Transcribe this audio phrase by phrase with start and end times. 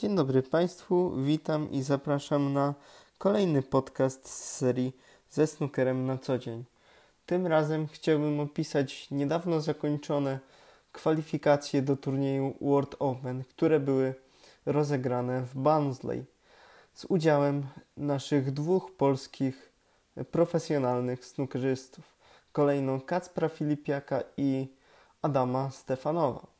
[0.00, 2.74] Dzień dobry Państwu, witam i zapraszam na
[3.18, 4.96] kolejny podcast z serii
[5.30, 6.64] ze snookerem na co dzień.
[7.26, 10.38] Tym razem chciałbym opisać niedawno zakończone
[10.92, 14.14] kwalifikacje do turnieju World Open, które były
[14.66, 16.24] rozegrane w Barnsley
[16.94, 19.72] z udziałem naszych dwóch polskich
[20.30, 22.04] profesjonalnych snookerzystów.
[22.52, 24.68] Kolejno Kacpra Filipiaka i
[25.22, 26.57] Adama Stefanowa.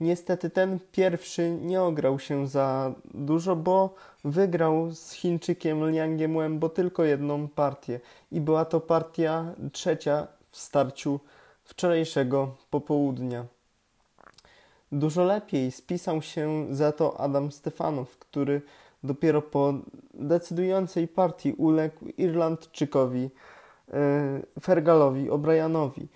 [0.00, 7.04] Niestety ten pierwszy nie ograł się za dużo, bo wygrał z Chińczykiem Liangiem Wembo tylko
[7.04, 8.00] jedną partię
[8.32, 11.20] i była to partia trzecia w starciu
[11.64, 13.46] wczorajszego popołudnia.
[14.92, 18.62] Dużo lepiej spisał się za to Adam Stefanow, który
[19.04, 19.74] dopiero po
[20.14, 23.30] decydującej partii uległ Irlandczykowi
[23.92, 26.06] e, Fergalowi O'Brianowi.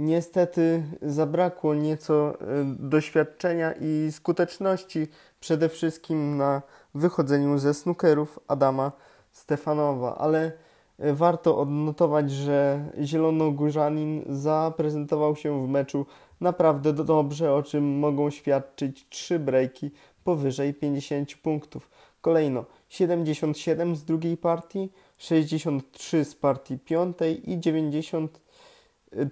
[0.00, 2.36] Niestety zabrakło nieco e,
[2.78, 5.08] doświadczenia i skuteczności
[5.40, 6.62] przede wszystkim na
[6.94, 8.92] wychodzeniu ze snookerów Adama
[9.32, 10.52] Stefanowa, ale
[10.98, 16.06] e, warto odnotować, że Zielonogórzanin zaprezentował się w meczu
[16.40, 19.90] naprawdę dobrze, o czym mogą świadczyć trzy breaki
[20.24, 21.90] powyżej 50 punktów.
[22.20, 28.40] Kolejno 77 z drugiej partii, 63 z partii piątej i 90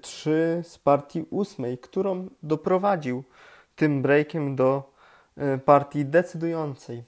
[0.03, 3.25] 3 z partii ósmej, którą doprowadził
[3.77, 4.93] tym breakiem do
[5.37, 7.05] e, partii decydującej.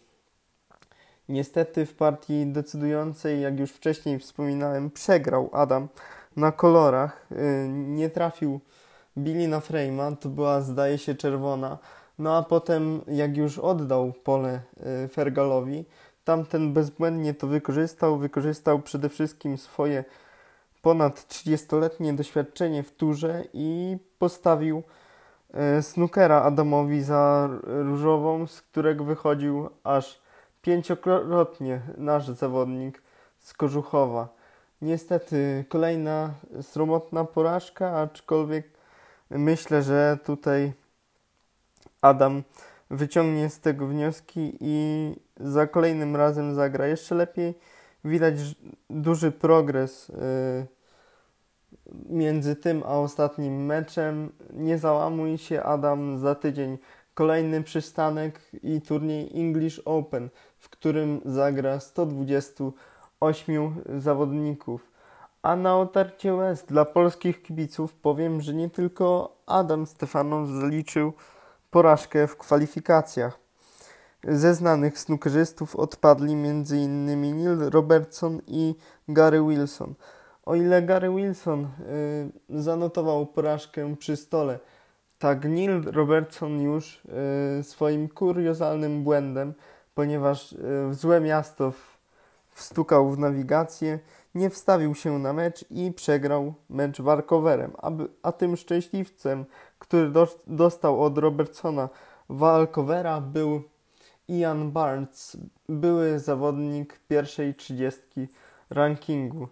[1.28, 5.88] Niestety w partii decydującej, jak już wcześniej wspominałem, przegrał Adam
[6.36, 7.26] na kolorach.
[7.30, 8.60] E, nie trafił
[9.18, 11.78] Billy na frame'a, to była zdaje się czerwona.
[12.18, 15.84] No a potem jak już oddał pole e, Fergalowi,
[16.24, 18.18] tamten bezbłędnie to wykorzystał.
[18.18, 20.04] Wykorzystał przede wszystkim swoje
[20.82, 24.82] ponad 30-letnie doświadczenie w turze i postawił
[25.54, 30.20] e, snookera Adamowi za różową, z którego wychodził aż
[30.62, 33.02] pięciokrotnie nasz zawodnik
[33.38, 34.28] z Kożuchowa.
[34.82, 38.68] Niestety kolejna sromotna porażka, aczkolwiek
[39.30, 40.72] myślę, że tutaj
[42.00, 42.42] Adam
[42.90, 47.54] wyciągnie z tego wnioski i za kolejnym razem zagra jeszcze lepiej
[48.04, 48.34] widać
[48.90, 50.14] duży progres y,
[52.08, 54.32] między tym a ostatnim meczem.
[54.52, 56.78] Nie załamuj się, Adam, za tydzień
[57.14, 60.28] kolejny przystanek i turniej English Open,
[60.58, 64.90] w którym zagra 128 zawodników.
[65.42, 71.12] A na otarcie łez dla polskich kibiców powiem, że nie tylko Adam Stefanow zaliczył
[71.70, 73.39] porażkę w kwalifikacjach.
[74.28, 77.20] Ze znanych snookerzystów odpadli m.in.
[77.20, 78.74] Neil Robertson i
[79.08, 79.94] Gary Wilson.
[80.46, 81.64] O ile Gary Wilson
[82.50, 84.58] y, zanotował porażkę przy stole,
[85.18, 87.02] tak Neil Robertson już
[87.60, 89.54] y, swoim kuriozalnym błędem,
[89.94, 90.56] ponieważ y,
[90.88, 91.98] w złe miasto w,
[92.50, 93.98] wstukał w nawigację,
[94.34, 97.72] nie wstawił się na mecz i przegrał mecz walkowerem,
[98.22, 99.44] a, tym szczęśliwcem,
[99.78, 101.88] który do, dostał od Robertsona
[102.28, 103.62] walkowera był
[104.30, 105.36] Ian Barnes,
[105.68, 108.28] były zawodnik pierwszej trzydziestki
[108.70, 109.48] rankingu.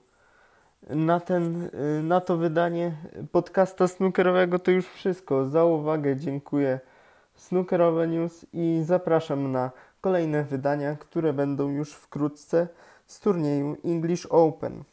[0.89, 1.71] Na, ten,
[2.03, 2.93] na to wydanie
[3.33, 5.45] podcasta snookerowego to już wszystko.
[5.45, 6.81] Za uwagę dziękuję
[7.35, 12.69] Snookerowe News i zapraszam na kolejne wydania, które będą już wkrótce
[13.07, 14.85] z turnieju English Open.